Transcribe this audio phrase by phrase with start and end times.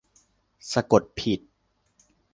[0.71, 1.39] สะกดผิด